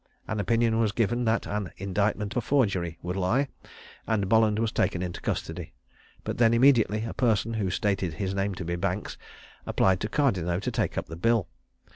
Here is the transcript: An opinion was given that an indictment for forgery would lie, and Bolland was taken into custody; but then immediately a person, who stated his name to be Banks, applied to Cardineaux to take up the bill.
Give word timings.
An 0.27 0.39
opinion 0.39 0.79
was 0.79 0.91
given 0.93 1.25
that 1.25 1.45
an 1.45 1.73
indictment 1.77 2.33
for 2.33 2.41
forgery 2.41 2.97
would 3.03 3.15
lie, 3.15 3.49
and 4.07 4.27
Bolland 4.27 4.57
was 4.57 4.71
taken 4.71 5.03
into 5.03 5.21
custody; 5.21 5.73
but 6.23 6.39
then 6.39 6.55
immediately 6.55 7.03
a 7.03 7.13
person, 7.13 7.53
who 7.53 7.69
stated 7.69 8.15
his 8.15 8.33
name 8.33 8.55
to 8.55 8.65
be 8.65 8.75
Banks, 8.75 9.15
applied 9.67 9.99
to 9.99 10.09
Cardineaux 10.09 10.59
to 10.61 10.71
take 10.71 10.97
up 10.97 11.05
the 11.05 11.15
bill. 11.15 11.49